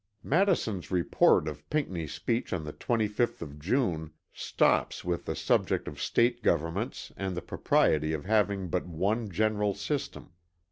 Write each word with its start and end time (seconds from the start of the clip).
Madison's 0.23 0.89
report 0.89 1.47
of 1.47 1.69
Pinckney's 1.69 2.11
speech 2.11 2.53
on 2.53 2.63
the 2.63 2.73
25th 2.73 3.39
of 3.43 3.59
June 3.59 4.09
stops 4.33 5.05
with 5.05 5.25
the 5.25 5.35
subject 5.35 5.87
of 5.87 6.01
State 6.01 6.41
governments 6.41 7.11
and 7.15 7.37
the 7.37 7.39
propriety 7.43 8.11
of 8.11 8.25
having 8.25 8.67
but 8.67 8.87
one 8.87 9.29
general 9.29 9.75
system. 9.75 10.31